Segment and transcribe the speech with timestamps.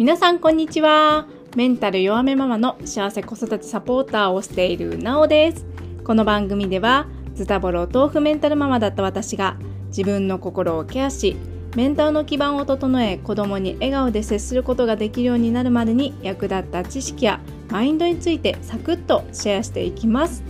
[0.00, 1.26] 皆さんこんにちは。
[1.56, 5.66] メンタル弱めママの幸せ子育てサポーターをしているなおです。
[6.04, 9.58] この番組ではズタボロ豆腐メンタルママだった私が
[9.88, 11.36] 自分の心をケアし
[11.76, 17.38] メンタルの基盤を整え子供に笑顔で接することができるようになるまでに役立った知識や
[17.68, 20.42] マインドについてサクッとシェアしていきます。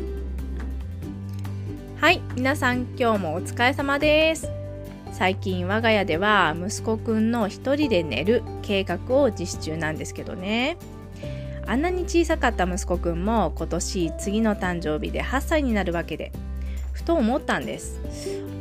[1.96, 4.59] はい皆さん今日もお疲れ様です。
[5.12, 10.76] 最近我が家では息子くんの一人で寝る計画を実施中なんですけどね。
[11.66, 16.32] あんなに小さかった息子くんも今年次の誕生日で8歳になるわけで
[16.92, 18.00] ふと思ったんです。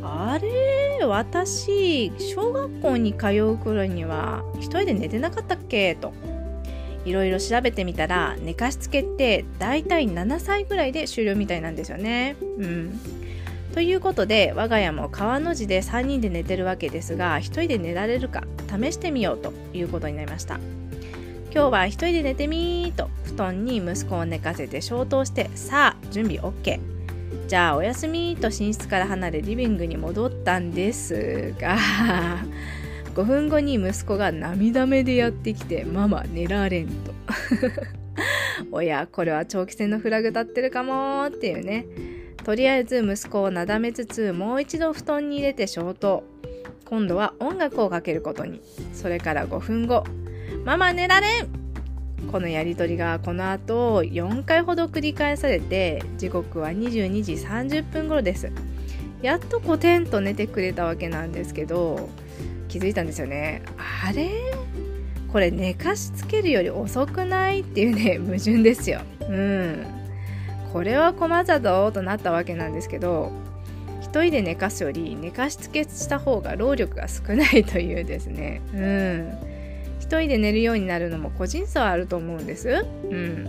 [0.04, 1.06] あれ？
[1.06, 5.96] 私小学校に通う頃には一人で寝てなかったっけ？
[5.96, 6.14] と。
[7.06, 12.36] いろいろ調べてみたら寝かしつけってだいたい7歳ぐらいで終了みたいなんですよね。
[12.58, 13.00] うん。
[13.74, 20.60] ということで我が家も川の字で3人で寝てるわけですが1人で寝られるか試してみようということになりました。
[21.52, 26.80] 今日は1人で寝てみーと布団に息子を寝かせて消灯してさあ準備 OK
[27.48, 31.76] じゃあおやすみと寝室から離れリビングに戻ったんですが
[33.16, 37.14] 5分後に息子が涙目でやってきてママ寝られんと。
[38.72, 41.86] おやこれは長期戦のフラグ立ってるかもっていうね。
[42.50, 46.24] とりあえず息子をなだめつつもう一度布団に入れて消灯。
[46.84, 48.60] 今度は音楽をかけることに。
[48.92, 50.04] それから5分後。
[50.66, 51.48] ママ寝られん！
[52.32, 58.52] このやりとりがこの後4回ほど繰り返されて時刻は22時30分頃です。
[59.22, 62.10] やっとコテンと寝てくれたわけなんですけど
[62.68, 63.62] 気づいたんですよね。
[64.08, 64.28] あれ？
[65.32, 67.60] これ寝かしつけるより遅くない？
[67.60, 69.02] っていうね矛盾ですよ。
[69.30, 69.99] うん。
[70.72, 73.32] これは困ったぞとなったわけなんですけど
[74.02, 78.62] 一人で寝かすより寝かしつけした方が労力が少ないというですね。
[78.74, 79.38] うん。
[80.00, 82.86] 一人で寝るようになるのも個人差はあると思うんです。
[83.04, 83.48] うん。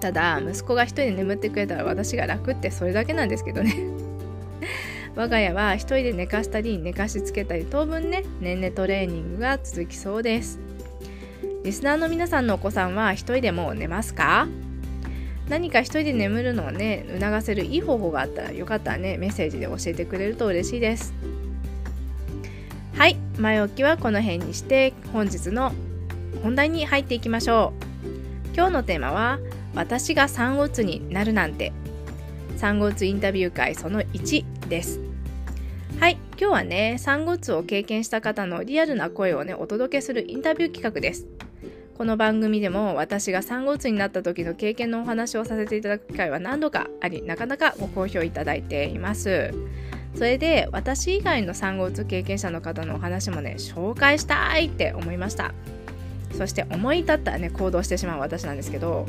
[0.00, 3.74] ただ息子が一人で眠ってくれたら私が楽ってそれだけなんですけどね。
[5.16, 10.58] 我が家は一人で寝かしたり寝かしつけたり当分ね年々トレーニングが続きそうです。
[11.64, 14.48] リスナーの皆さんのお子さんは一人でも寝ますか？
[15.48, 21.12] 何か一人で眠るのをね促せるいい方法があったらよかったらねメッセージで教えてくれると嬉しいです。
[22.94, 25.72] はい前置きはこの辺にして本日の
[26.42, 27.72] 本題に入っていきましょ
[28.52, 28.54] う。
[28.54, 29.38] 今日のテーマは
[29.74, 31.72] 私が産後うつになるなんて。
[32.62, 35.00] 産後うつインタビュー会その1です。
[35.98, 41.26] はい今日はね産後うつを経験した方のリアルな声をねお届けするインタビュー企画です。
[41.96, 49.52] この番組でも私が産後うつになった時の経験のお話をさせていただく機会は何度かありなかなかご好評いただいています。
[50.14, 55.54] それで私以外の産後うつ経験者の方のお話もね紹介したいって思いました。
[56.36, 59.06] そして思い立ったらね行動してしまう私なんですけど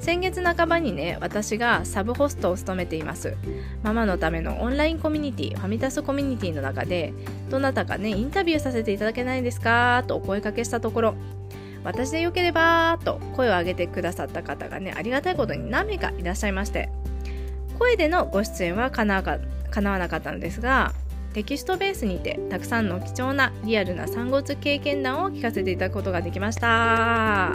[0.00, 3.36] 先月半ばにね私がサブホストを務めています。
[3.82, 7.12] ママのためのオンラインコミュニティファミタスコミュニティの中で
[7.48, 10.04] どなたかねインタビューさせていただけないですか？
[10.06, 11.14] とお声かけしたところ
[11.84, 16.88] 私でよければと声を上げてくださった方がねありがたいことに何名かいらっしゃいまして
[17.78, 19.38] 声でのご出演はかなわ
[19.98, 20.92] なかったのですが
[21.34, 27.54] テキストベースにてたくさんの貴重なリアルな産後うつ経験談を聞かせていただくことができました。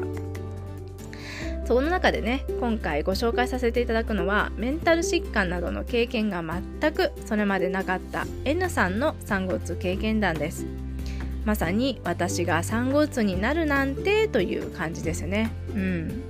[1.65, 10.88] その中でね今回ご紹介させていただくのはメンタル疾患などの経験が全くそれまでなかった N さんの産後うつ経験談です。
[11.45, 15.51] まさに私が産後うつになるなんてという感じですね。
[15.73, 16.23] うん。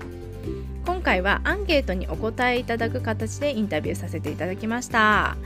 [0.85, 5.37] 今回はアンケートにお答えいただく形でインタビューさせていただきました。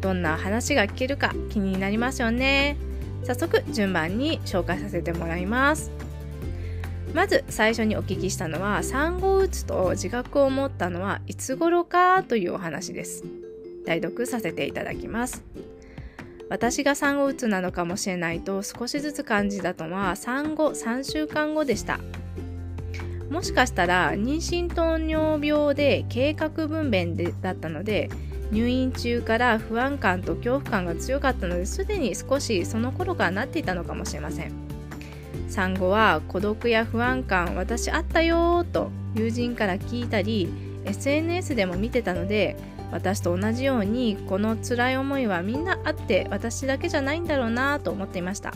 [0.00, 2.76] どんな話が聞けるか気になりますよね。
[3.24, 5.90] 早速順番に紹介させてもらいます。
[7.14, 13.24] まず最初にお聞きしたのは産後うつと自覚を持ったのはいつ頃かというお話です。
[13.86, 15.42] 代読させていただきます。
[16.48, 21.98] 私が産後うつなのかもしれないと少しずつ感じたのは産後3週間後でした。
[23.30, 28.08] もしかしたら妊娠糖尿病で計画分娩でだったので
[28.52, 34.52] 入院中から不安感と恐怖感が強かったのですでに少しその頃からなっていたのかもしれません。
[35.48, 40.48] 産後は孤独や不安感私あったよと友人から聞いたり
[40.84, 42.56] SNS でも見てたので
[42.92, 48.54] 私と同じようにこの辛い思いはみんなあって私だけじゃないんだろうなと思っていました。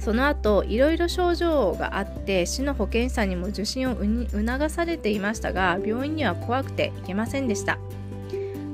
[0.00, 7.78] その後いろいろ症状があって市の保健師さんにも受診を促されていましたが病院には怖くて行けませんでした。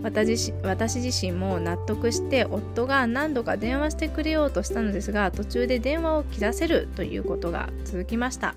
[0.03, 8.55] 私私自身も納得して夫が何度か電話してくれようとしたのですが途中で電話を切らせるということが続きました。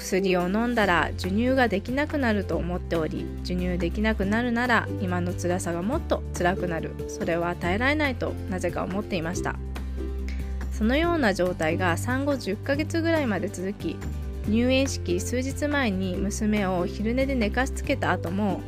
[0.00, 6.92] 薬を飲んだら授乳ができなくなると思っており授乳できなくなるなら今の辛さがもっと辛くなる。
[7.08, 9.56] それは耐えられないとなぜか思っていました。
[10.72, 13.96] そのような状態が産後10ヶ月ぐらいまで続き
[14.48, 18.62] 入園式数日前に娘を昼寝で寝かしつけた後も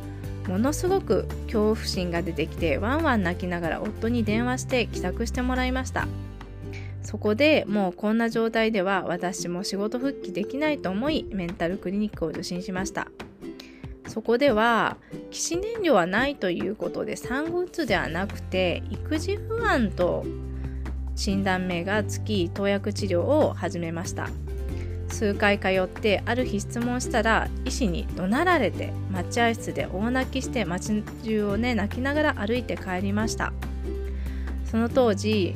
[0.47, 6.07] ものすごく恐怖心が出てきてワンワン泣きながら夫に電話して帰宅してもらいました。
[7.03, 13.07] そこでもうこんな状態では私も仕事復帰できないと思いメンタルクリニックを受診しました。
[14.07, 14.97] そこでは
[15.31, 20.25] 起死燃料はないということで産後うつではなくて育児不安と
[21.15, 24.29] 診断名がつき投薬治療を始めました。
[25.09, 33.53] 数回通ってある日質問したら医師に怒鳴られて待合室で大泣きして街中をね泣きながら歩いて帰りました。
[34.65, 35.53] その当時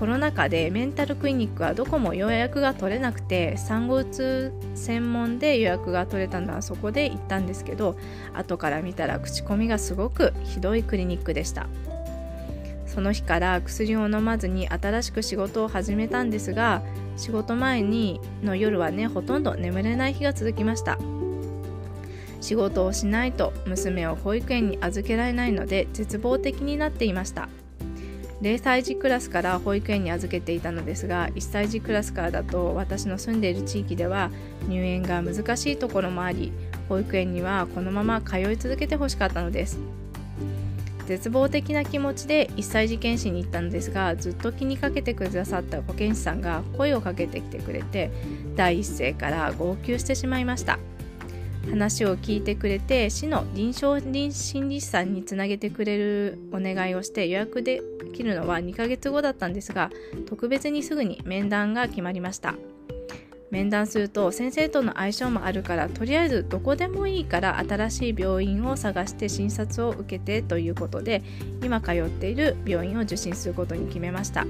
[0.00, 7.98] コロナ禍でメンタルクリニックはどこも予約が取れなくて産後うつ専門で予約が取れたのはそこで行ったんですけど
[8.32, 11.66] 後から見たら口コミがすごくひどいクリニックでした。
[12.86, 16.82] その日から薬を飲まずに新しく仕事を始めたんですが
[17.16, 20.98] 仕事前にの夜はねほとんど眠れない日が続きました。
[22.40, 27.50] 仕事をしないと娘を保育園に預けられないので絶望的になっていました。
[28.42, 34.30] 0歳児クラスから保育園に預けていたのですが1歳児クラスからだと私の住んでいる地域では
[34.66, 36.52] 入園が難しいところもあり
[36.88, 39.78] 保育園にはこのまま通い続けてほしかったのです。
[41.06, 48.12] 絶望的な気持ちで1歳児検診に行ったのですがずっと気にかけてくださった保健師さんが声をかけてきてくれて
[48.54, 50.78] 第一声から号泣してしまいました。
[51.68, 57.82] 話を聞いてくれて市の臨床心理士さんにつなげてくれるお願いをして予約で
[58.14, 59.90] きるのは2ヶ月後だったんですが
[60.26, 62.54] 特別にすぐに面談が決まりました。
[63.50, 71.24] 面談すると先生との相性もあるからとりあえずどこでもいいから新しい病院を探して診察を受けてということで
[71.62, 74.46] 今通っている病院を受診することに決めました。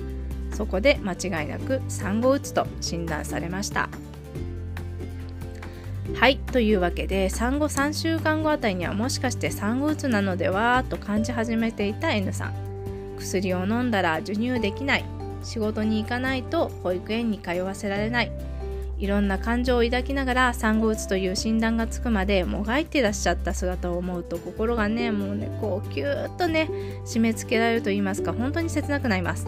[0.52, 3.88] そこで間違いなく産後うつと診断されました。
[6.14, 12.54] はいというわけで産後3週間後あたりにはもしかして産後うつなのではと感じ始めていた N さん。
[13.18, 15.04] 薬を飲んだら授乳できない。
[15.42, 18.32] 仕事に行かないと保育園に通わせられない。
[19.00, 26.68] いろんな感情を抱きながら産後うつという診断がつくまでもがいてらっしゃった姿を思うと心がねもうねこうキューッとね
[27.06, 29.46] 締め付けられると言いますか本当に切なくなります。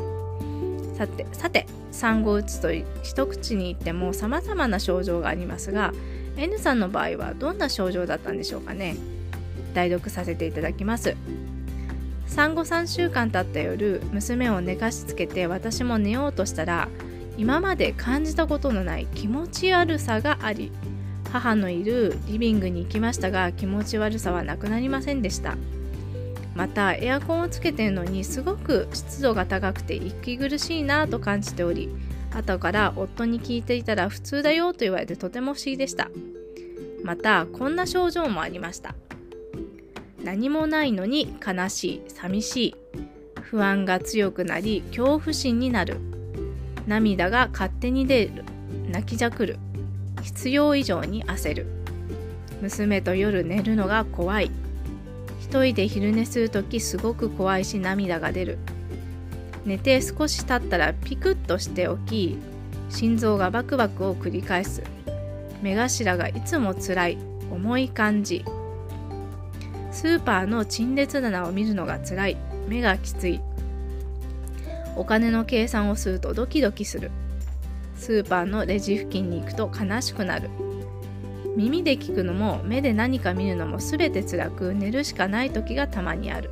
[0.97, 2.73] さてさて産後うつと
[3.03, 5.93] 一口に言っても様々な症状がありますが
[6.37, 8.97] N さんの場合はどんな症状だったんでしょうかね？
[9.75, 11.17] 代読させていただきます。
[12.27, 16.89] 産後3週間経った夜娘を寝かしつけて私も寝ようとしたら
[17.37, 20.73] 今まで感じたことのない気持ち悪さがあり
[21.31, 25.57] 母のいるリビングに行きましたが気持ち悪さはなくなりませんでした。
[26.55, 31.89] またエアコンをつけてるのにすごく湿度が高くて息苦しいなと感じており
[32.35, 36.11] 後から夫に聞いていたら普通だよと言われてとても不思議でした。
[37.05, 38.95] またこんな症状もありました。
[40.23, 42.75] 何もないのに悲しい寂しい。
[43.41, 45.99] 不安が強くなり恐怖心になる。
[46.87, 48.45] 涙が勝手に出る。
[48.89, 49.59] 泣きじゃくる。
[50.23, 51.67] 必要以上に焦る。
[52.61, 54.51] 娘と夜寝るのが怖い。
[55.41, 58.59] 一人で昼寝するときすごく怖いし涙が出る。
[59.65, 62.39] 寝て少し経ったらピクッとしておき
[62.89, 64.83] 心臓がバクバクを繰り返す。
[65.63, 67.19] 目頭がいつも辛い。
[67.51, 68.45] 重い感じ。
[69.91, 72.37] スーパーの陳列棚を見るのが辛い。
[72.67, 73.41] 目がきつい。
[74.97, 77.11] お金の計算をするとドキドキする。
[77.97, 80.51] スーパーのレジ付近に行くと悲しくなる。
[81.57, 86.51] 耳で聞くのも目で何か見るのも全て辛く寝るしかない時がたまにある。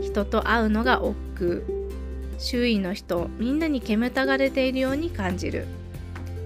[0.00, 1.79] 人と会うのが億劫。
[2.40, 5.66] 周囲の人みんなに煙たがれているように感じる。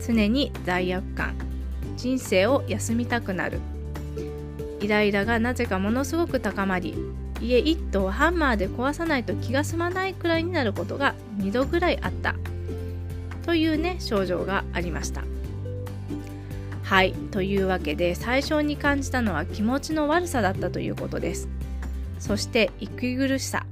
[0.05, 1.35] 常に罪悪感。
[1.97, 3.61] 人生を休みたくなる。
[4.81, 6.95] イライラがなぜかものすごく高まり
[7.41, 12.35] 家一棟ハンマーで壊さないと気が済まないくらいになることが2度ぐらいあった。
[13.47, 15.23] というね症状がありました。
[16.83, 17.13] はい。
[17.31, 21.49] というわけで最初に感じたのは気持ちの悪さだったということです。
[22.19, 23.65] そして息苦しさ。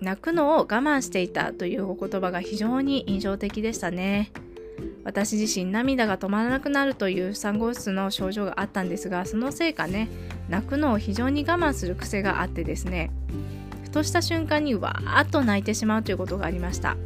[0.00, 4.30] 泣くのを我慢していたというお言葉が非常に印象的でしたね。
[5.04, 10.08] 私自身涙が止まらなくなるという産後うつの症状があったんですがそのせいかね
[10.48, 13.10] 泣くのを非常に我慢する癖があってですね
[13.82, 16.96] ふとした瞬間にわーっと泣いてしまうということがありました。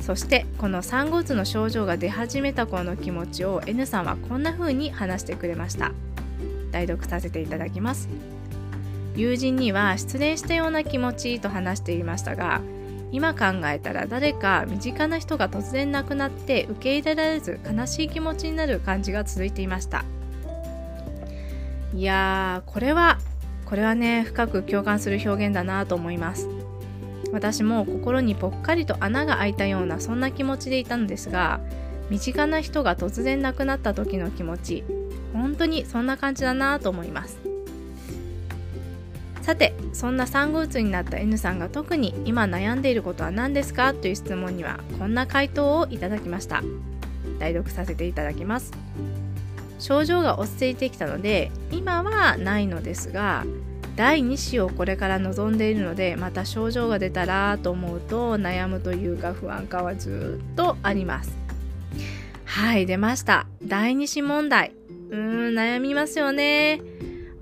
[0.00, 5.92] そしてこの産後うつの症状が出始めた頃の気持ちを N さんはこんな風に話してくれました。
[6.72, 8.08] 代読させていただきます。
[9.14, 12.60] 友人には失恋したような気持ちと話していましたが
[13.10, 20.04] 今考えたら誰か身近な人が突然亡くなって受け入れられず悲しい気持ちになる感じが続いていました。
[21.94, 23.18] いやーこれは
[23.66, 26.48] これはね深く共感する表現だなと思います。
[27.32, 31.60] 私も心にぽっかりと穴が開いたようなそんな気持ちでいたのですが
[32.08, 34.84] 身近な人が突然亡くなった時の気持ち
[35.32, 37.51] 本当にそんな感じだなと思います。
[39.42, 43.92] さてそんな産後うつになった N さんが特に今悩んでいることは何ですか？
[43.92, 46.62] という質問にはこんな回答をいただきました。
[47.38, 48.72] 代読させていただきます。
[49.80, 53.44] 症状が落ち着いてきたので今はないのですが
[53.96, 61.36] 第2子をこれから望んでいるのでまた症状が出たらと思うと悩むというか不安感はずっとあります。
[62.44, 63.46] はい出ました。
[63.64, 64.70] 第2子問題。
[65.10, 66.80] うーん悩みますよね。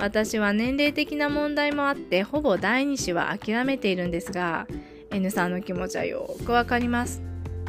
[0.01, 4.67] 私は年齢的な問題もあってほぼ第2子は諦めているんですが
[5.11, 7.23] N さんの気持ちはよくわかります。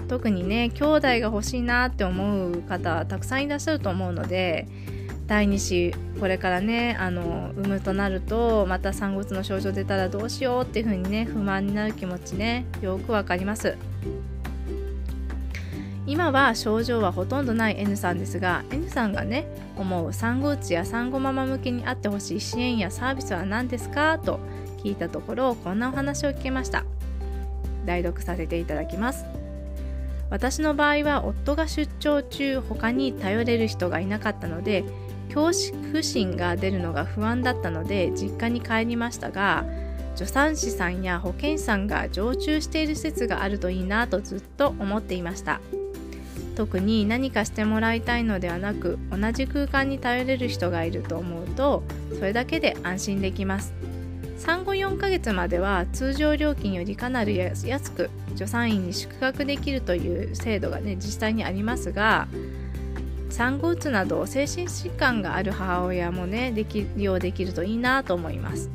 [0.07, 4.67] 特にね兄弟が欲しいなって思う方はたくさんいらっしゃると思うので
[5.25, 13.77] 第2子これからねあの産むとなるとまた産後うつの症状出たらどうしようっていう風にね不満になる気持ちねよくわかります。
[16.11, 24.19] 今は症状はほとんどない N さんですが N さんがね思う産後うつや産後ママ向けにあってほしい支援やサービスは何ですか？
[24.19, 24.41] と
[24.83, 26.83] 聞いたところこんなお話を聞けました。
[27.85, 29.23] 代読させていただきます。
[30.29, 34.83] 私の場合は夫が出張中他に頼れる人がいなかったので
[35.33, 35.51] 恐
[35.93, 39.63] 怖心が出るのが不安だったので実家に帰りましたが
[40.15, 45.61] 助産師さんや保健師さんが常駐している施設があるといいなとずっと思っていました。
[46.55, 51.83] 特に何かしてもらいたいのではなく同じ空間に頼れる人がいると思うと
[52.15, 53.73] それだけで安心できます。
[54.37, 62.27] 産後4ヶ月までは通常料金よりかなり安く助産院に宿泊できるという制度がね実際にありますが
[63.29, 68.69] 産後うつなど精神疾患がある母親もねでき利用できるといいなと思います。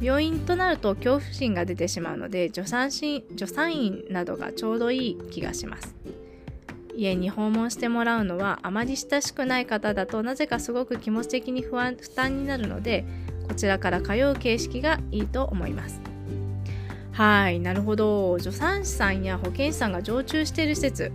[0.00, 5.94] 病院となると恐怖心が出てしまうので助産師助産院などがちょうどいい気がします。
[6.96, 13.04] 家に訪問してもらうのはあまり親しくない方だとなぜかすごく気持ち的に不安負担になるので
[13.48, 16.00] こちらから通う形式がいいと思います。
[17.12, 18.38] はいなるほど。
[18.40, 21.12] 助産師さんや保健師さんが常駐している施設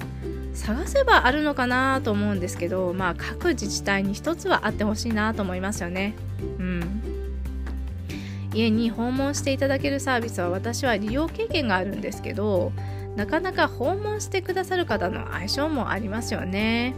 [0.54, 6.16] 探せばあるのかなと思うんですけどまあ各自治体に一つはあってほしいなと思いますよね。
[6.60, 7.02] うん。
[8.54, 12.72] 家に訪問していただけるサービスは私は利用経験があるんですけど
[13.20, 16.96] なかなか訪問してくださる方の相性もありますよね。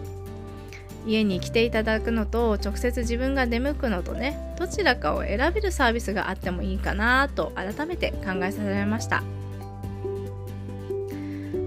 [1.07, 9.23] 家に来ていただくのと直接自分が出向くのとねどちらかを選べるサービスがあってもいいかなと改めて考えさせられました。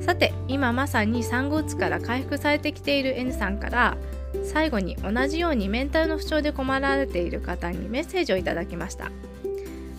[0.01, 3.97] さて今まさに産後うつから回復されてきている N さんから
[4.45, 9.11] 最後に同じようにメンタルの不調で困られている方にメッセージをいただきました。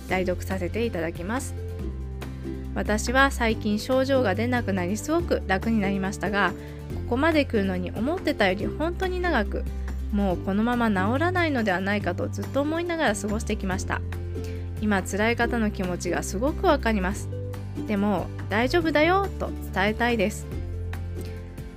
[0.07, 1.64] 代読させていただきます。
[2.75, 6.51] 私は最近症状が出なくなりすごく楽になりましたが
[7.05, 9.63] ここまで来るのに思ってたより本当に長く
[10.11, 14.01] もうこのまま治らないのではないかとずっと思いながら過ごしてきました。
[14.81, 17.29] 今辛い方の気持ちがすごくわかります。
[17.87, 20.45] でも大丈夫だよと伝えたいです。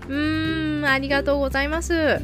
[0.09, 2.21] うーんありがとうございます。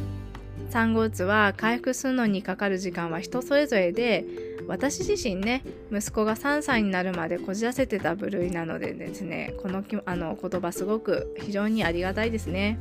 [0.69, 4.25] 産後うつは回復するのにかかる時間は人それぞれで
[4.67, 12.79] 私自身ね息子が3歳になるまでこじらせてた部類なのでですねこのあの言葉すごく非常にありがたいですね。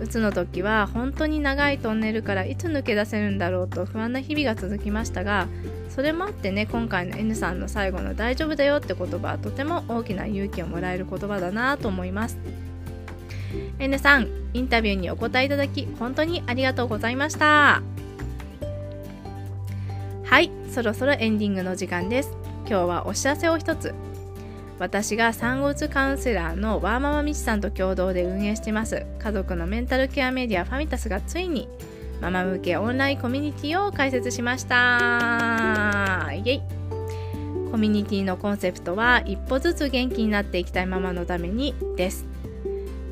[0.00, 5.46] うつの時は本当に長いトンネルからいつ抜け出せるんだろうと不安な日々が続きましたが
[5.88, 12.38] それもあってね今回の N さんの最後の「大丈夫だよ」って言葉はとても大きな勇気をもらえる言葉だなと思います。
[13.78, 17.82] N さんインタビューにお答えいただき本当にありがとうございました。
[20.32, 22.34] はいそろそろエンディングの時間です。
[22.60, 23.94] 今日はお知らせを一つ。
[24.78, 29.04] 私が産後うつカウンセラーのワーママみちさんと共同で運営してます。
[29.18, 31.68] 家族のメンタルケアメディアファミタスがついに
[32.22, 36.30] ママ向けオンラインコミュニティを開設しました。
[36.32, 36.62] イエイ。
[37.70, 42.31] コミュニティのコンセプトは一歩ずつ元気になっていきたいママのためにです。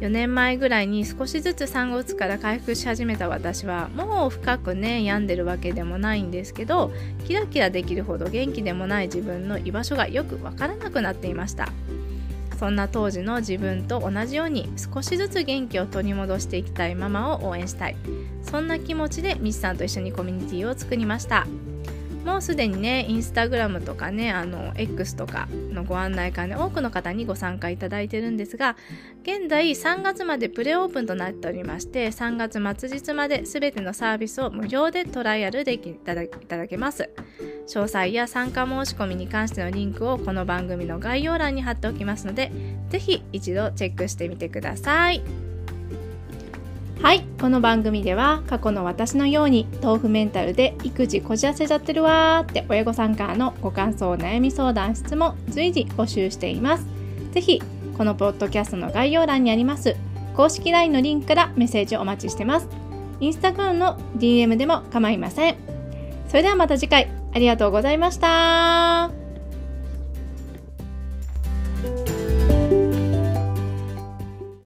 [0.00, 6.90] 4年前ぐらいに少しずつ産後うつから回復し始めた私はもう深くね病んでるわけでもないんですけど
[7.26, 11.68] キラキラできるほど元気でもない自分の居場所がよくわからなくなっていました。
[12.58, 17.96] そんな当時の自分と同じように少しずつ元気を取り戻していきたいママを応援したい。
[18.42, 21.46] そんな気持ちでミスさんと一緒にコミュニティを作りました。
[22.24, 28.76] もうすでにねインスタグラムとかねあの X とかのご案内会で多くの方にご参加いただいてるんですが
[29.22, 37.10] 現在3月までプレオープンとなっておりまして3月末日まで全てのサービスを無料でトライアルでいただいただけます
[37.66, 42.50] 詳細や参加申し込みに関してのリンクをこの番組の概要欄に貼っておきますので
[42.90, 45.22] ぜひ一度チェックしてみてください。
[47.02, 56.84] はいこの番組では過去の私のように豆腐メンタルで育児こじらせちゃってるわーって親御さんからのご感想悩み相談質問随時募集しています。
[57.32, 57.62] 是非
[57.96, 59.96] このポッドキャストの概要欄にあります
[60.36, 62.68] 公式 LINE のリンクからメッセージをお待ちしてます。
[63.18, 65.56] インスタグラムの DM でも構いません。
[66.28, 67.10] それではまた次回。
[67.32, 69.19] ありがとうございました。